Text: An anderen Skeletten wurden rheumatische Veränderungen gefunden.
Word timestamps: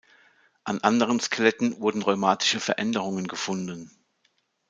An 0.63 0.79
anderen 0.81 1.19
Skeletten 1.19 1.79
wurden 1.79 2.01
rheumatische 2.01 2.59
Veränderungen 2.59 3.27
gefunden. 3.27 3.91